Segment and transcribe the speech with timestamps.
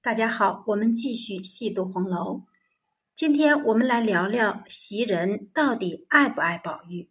[0.00, 2.44] 大家好，我们继续细读红楼。
[3.16, 7.10] 今天我们来聊聊袭人到底爱不爱宝玉。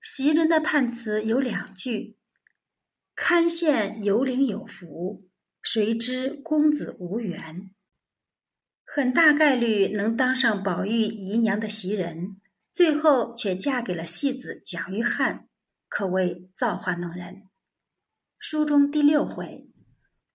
[0.00, 2.16] 袭人的判词有两句
[3.16, 5.28] ：“堪羡有灵有福，
[5.60, 7.70] 谁知公子无缘。”
[8.86, 12.40] 很大概率能当上宝玉姨娘的袭人，
[12.72, 15.40] 最后却嫁给了戏子蒋玉菡，
[15.88, 17.42] 可谓造化弄人。
[18.38, 19.68] 书中第六回。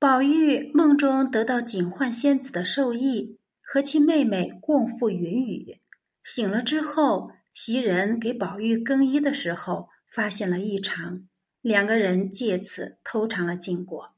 [0.01, 5.79] 宝玉梦中得到警幻仙子的授意，和其妹妹共赴云雨。
[6.23, 11.27] 醒了之后，袭人给宝玉更衣的时候，发现了异常，
[11.61, 14.15] 两个人借此偷尝了禁果。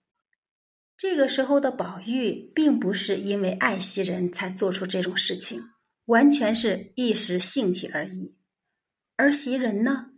[0.95, 5.65] 这个时候的宝玉，并不是因为爱袭人才做出这种事情，
[6.05, 8.37] 完全是一时兴起而已。
[9.17, 10.11] 而袭人呢，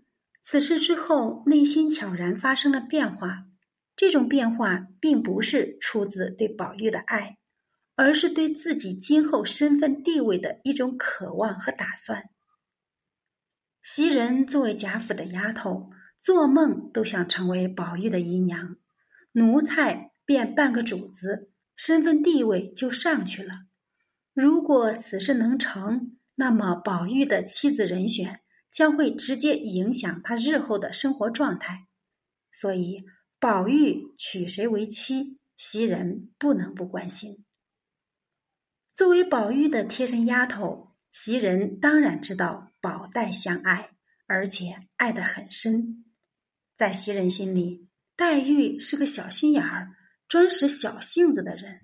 [0.44, 3.48] 此事之后，内心悄然发生了变化。
[3.96, 7.38] 这种变化并不是出自对宝玉的爱，
[7.96, 12.30] 而是对自己今后身份地位的一种渴望和打算。
[13.82, 18.76] 袭人作为贾府的丫头，做梦都想成为宝玉的姨娘，
[19.32, 23.68] 奴才便半个主子，身份地位就上去了。
[24.34, 28.42] 如果此事能成，那么宝玉的妻子人选
[28.74, 31.88] 将会直接影响他日后的生活状态，
[32.52, 33.06] 所以。
[33.46, 37.46] 宝玉娶谁为妻，袭人不能不关心。
[38.96, 43.92] 作为宝玉的贴身丫头，袭人当然知道宝黛相爱，
[44.26, 46.06] 而且爱得很深。
[46.76, 49.96] 在袭人心里，黛玉是个小心眼儿、
[50.28, 51.82] 专使小性子的人。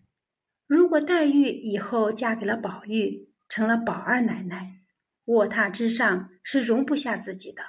[0.66, 4.82] 如果黛玉以后嫁给了宝玉，成了宝二奶奶，
[5.26, 7.62] 卧榻之上是容不下自己的，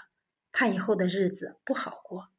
[0.51, 2.32] 她以后的日子不好过。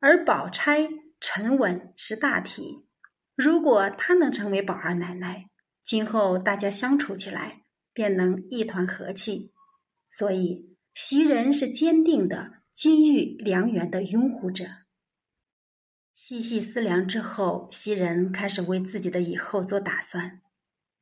[0.00, 0.88] 而宝钗
[1.20, 2.86] 沉稳识大体，
[3.34, 5.50] 如果她能成为宝二奶奶，
[5.82, 9.52] 今后大家相处起来便能一团和气。
[10.10, 14.64] 所以袭人是坚定的金玉良缘的拥护者。
[16.12, 20.40] 细细思量之后，袭人开始为自己的以后做打算。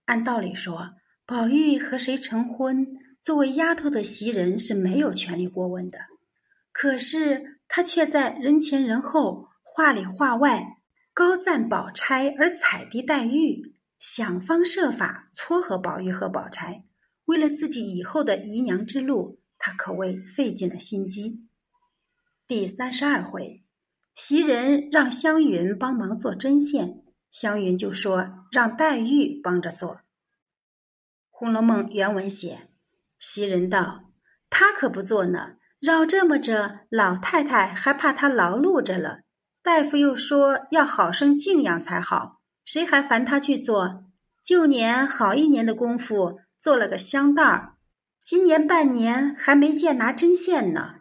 [0.04, 0.94] 按道理说，
[1.24, 2.86] 宝玉和谁成婚，
[3.22, 5.98] 作为丫头的袭人是没有权利过问的。
[6.76, 7.54] 可是。
[7.68, 10.62] 他却在人前人后、话里话外
[11.12, 16.84] 高赞宝钗，而踩低黛玉，想方设法撮合宝玉和宝钗。
[17.24, 21.44] 为了自己以后的姨娘之路，他可谓费尽了心机。
[22.46, 23.64] 第三十二回，
[24.14, 29.96] 袭人让湘云帮忙做针线，湘云就说让黛玉帮着做。
[31.30, 32.68] 《红楼梦》原文写：
[33.18, 34.12] 袭人道
[34.48, 39.20] ：“他可不做呢。”绕这么着，老太太还怕他劳碌着了。
[39.62, 44.04] 大夫又说要好生静养才好，谁还烦他去做？
[44.44, 47.74] 旧年好一年的功夫做了个香袋儿，
[48.24, 50.94] 今年半年还没见拿针线呢。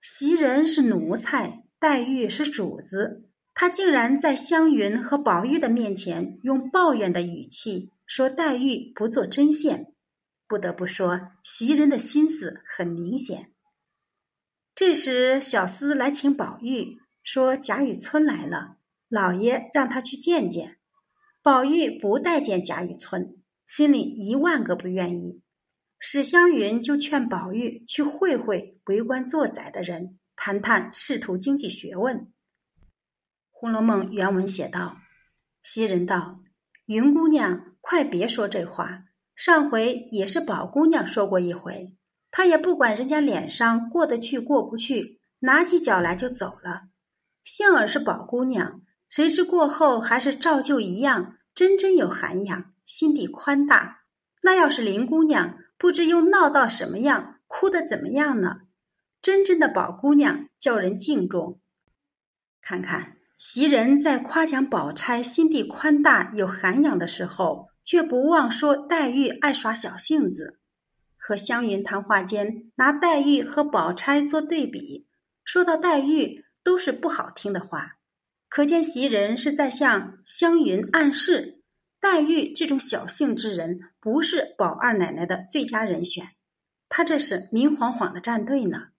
[0.00, 9.92] 袭人是奴才，黛玉是主子，他竟然在湘云和宝玉的面前用抱怨的语气说黛玉不做针线。
[10.46, 13.50] 不得不说，袭人的心思很明显。
[14.76, 18.76] 这时，小厮来请宝玉，说贾雨村来了，
[19.08, 20.76] 老爷让他去见见。
[21.42, 25.40] 宝玉不待见贾雨村，心里一万个不愿意。
[25.98, 32.18] 史湘云就劝宝玉去会会为官做宰的人，谈谈仕途经济学问。
[33.50, 34.98] 《红楼梦》原文写道
[35.64, 36.40] ：“袭人道，
[36.84, 39.04] 云姑娘，快别说这话，
[39.34, 41.96] 上回也是宝姑娘说过一回。”
[42.36, 46.82] 他也不管人家脸上过得去过不去，拿起脚来就走了。
[47.44, 54.02] 幸而是宝姑娘，谁知过后还是照旧一样，真真有涵养，心地宽大。
[54.42, 58.56] 那要是林姑娘，不知又闹到什么样，哭得怎么样呢？
[59.22, 61.58] 真正的宝姑娘叫人敬重。
[62.60, 70.60] 看看袭人在夸奖宝钗心地宽大有涵养的时候，却不忘说黛玉爱耍小性子。
[71.26, 75.08] 和湘云谈话间，拿黛玉和宝钗做对比，
[75.44, 77.94] 说到黛玉都是不好听的话，
[78.48, 81.64] 可见袭人是在向湘云暗示，
[82.00, 86.28] 黛玉这种小性之人不是宝二奶奶的最佳人选，
[86.88, 88.90] 她这是明晃晃的站队呢。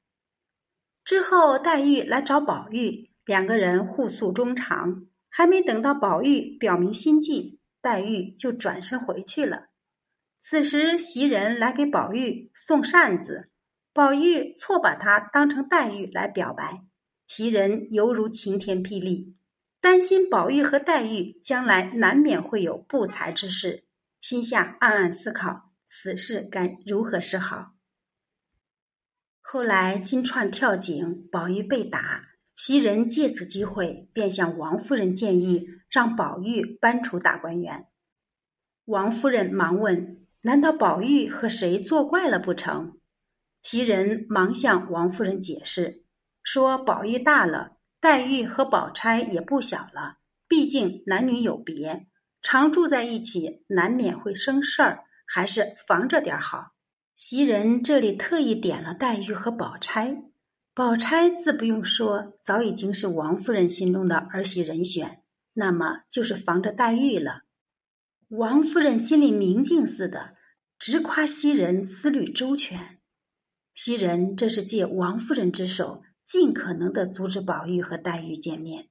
[1.06, 9.68] 之后，黛玉来找宝玉，两个人互诉衷肠，还没等到宝玉表明心迹，黛玉就转身回去了。
[10.40, 13.50] 此时，袭人来给宝玉送扇子，
[13.94, 16.84] 宝玉错把她当成黛玉来表白，
[17.28, 19.36] 袭人犹如晴天霹雳。
[19.80, 23.86] 担心宝玉和黛玉将来难免会有不才之事，
[24.22, 27.74] 心下暗暗思考此事该如何是好。
[29.42, 32.22] 后来金钏跳井，宝玉被打，
[32.56, 37.86] 袭人借此机会便向王夫人建议，让宝玉搬出大观园。
[38.86, 42.98] 王夫人忙问：“难道宝玉和谁作怪了不成？”
[43.64, 46.06] 袭人忙向王夫人解释
[46.42, 52.08] 说：“宝玉大了。”黛玉和宝钗也不小了，毕竟男女有别，
[52.42, 56.74] 常住在一起难免会生事儿，还是防着点好。
[57.16, 60.16] 袭人这里特意点了黛玉和宝钗，
[60.76, 65.24] 宝钗自不用说，早已经是王夫人心中的儿媳人选，
[65.54, 67.42] 那么就是防着黛玉了。
[68.30, 70.36] 王夫人心里明镜似的，
[70.80, 73.00] 直夸袭人思虑周全。
[73.74, 76.04] 袭人这是借王夫人之手。
[76.28, 78.90] 尽可能的阻止宝玉和黛玉见面。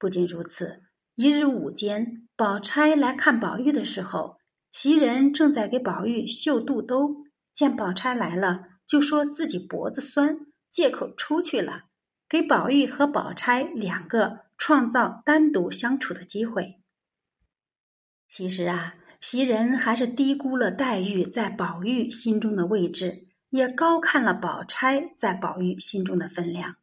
[0.00, 0.82] 不仅如此，
[1.14, 4.38] 一日午间，宝钗来看宝玉的时候，
[4.72, 7.24] 袭人正在给宝玉绣肚兜，
[7.54, 11.84] 见宝钗来了，就说自己脖子酸，借口出去了，
[12.28, 16.80] 给宝玉和宝钗两个创造单独相处的机会。
[18.26, 23.26] 其实啊，袭人还是低估了黛玉在宝玉心中的位置。
[23.50, 26.76] 也高看了宝钗在宝玉心中的分量。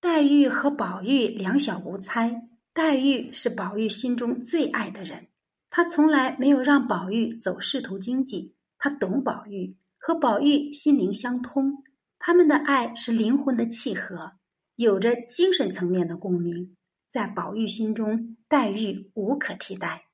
[0.00, 5.28] 黛玉和宝玉两小无猜，黛玉是宝玉心中最爱的人，
[5.70, 8.54] 她从来没有让宝玉走仕途经济。
[8.78, 11.84] 她懂宝玉，和宝玉心灵相通，
[12.18, 14.32] 他们的爱是灵魂的契合，
[14.74, 16.76] 有着精神层面的共鸣。
[17.08, 20.09] 在宝玉心中，黛玉无可替代。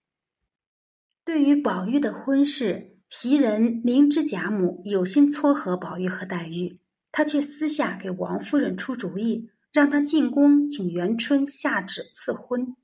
[1.27, 2.93] 对于宝玉的婚事。
[3.09, 6.81] 袭人明知贾母有心撮合宝玉和黛玉，
[7.11, 12.77] 她却私下给王夫人出主意，让她进宫请元春下旨赐婚，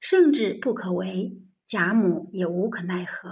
[0.00, 3.30] 圣旨不可违，贾母也无可奈何。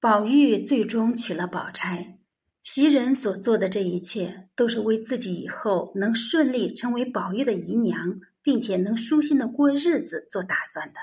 [0.00, 2.18] 宝玉最终娶了宝钗，
[2.62, 11.00] 袭人所做的这一切，都是为自己以后能顺利成为宝玉的姨娘，并且能舒心的过日子做打算的。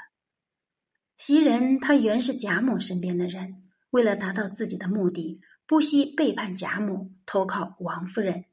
[1.18, 3.64] 袭人她原是贾母身边的人。
[3.92, 8.46] 为了达到自己的目的，不惜背叛贾母，投靠王夫人。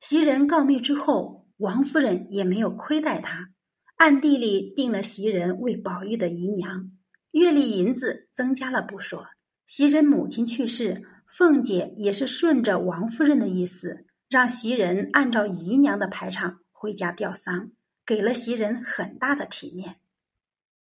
[0.00, 3.48] 袭人告密之后，王夫人也没有亏待她，
[3.96, 6.92] 暗地里定了袭人为宝玉的姨娘，
[7.32, 9.26] 月例银子增加了不说。
[9.66, 17.72] 袭人母亲去世，凤姐也是顺着王夫人的意思，让袭人按照姨娘的排场回家吊丧，
[18.06, 19.96] 给了袭人很大的体面。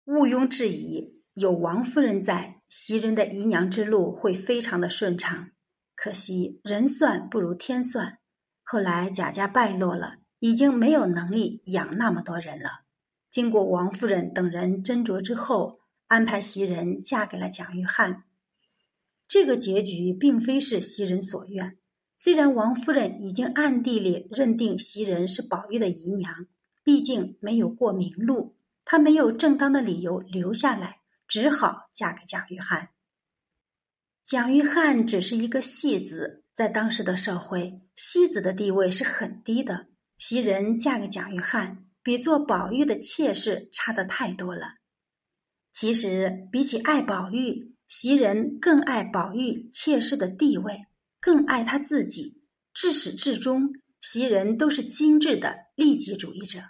[0.06, 1.17] 毋庸置疑。
[1.35, 5.50] 有王夫人在，袭人的姨娘之路会非常的顺畅。
[5.97, 8.19] 可惜人算不如天算，
[8.62, 12.85] 后来贾家败落了，已经没有能力养那么多人了。
[13.31, 18.23] 经过王夫人等人斟酌之后，安排袭人嫁给了蒋玉菡。
[19.26, 21.76] 这个结局并非是袭人所愿。
[22.19, 26.47] 虽然王夫人已经暗地里认定袭人是宝玉的姨娘，
[26.85, 28.56] 毕竟没有过明路，
[28.87, 31.00] 她没有正当的理由留下来。
[31.29, 32.87] 只好嫁给蒋玉菡。
[34.25, 39.88] 蒋玉菡只是一个戏子，在当时的社会，戏子的地位是很低的。
[40.19, 44.77] 袭人嫁给蒋玉菡，比做宝玉的妾室差的太多了。
[45.73, 50.87] 其实，比起爱宝玉，袭人更爱宝玉妾室的地位，
[51.20, 52.41] 更爱他自己。
[52.72, 56.60] 至始至终，袭人都是精致的利己主义者。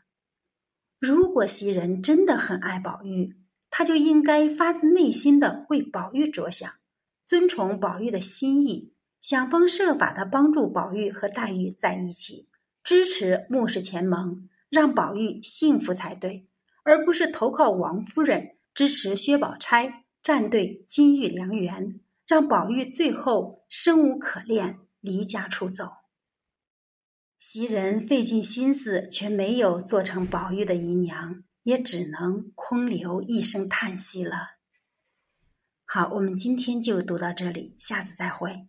[0.98, 3.36] 如果袭人真的很爱宝玉，
[3.70, 6.72] 他就应该发自内心的为宝玉着想，
[7.26, 12.48] 尊崇宝玉的心意，想方设法的帮助宝玉和黛玉在一起，
[12.82, 16.48] 支持穆氏前盟，让宝玉幸福才对，
[16.82, 26.05] 而不是投靠王夫人，支持薛宝钗，站队金玉良缘，让宝玉最后生无可恋，离家出走。
[27.38, 31.42] 袭人费尽心思，却没有做成宝玉的姨娘。
[31.66, 34.36] 也只能空留一声叹息了。
[35.84, 38.68] 好，我们今天就读到这里，下次再会。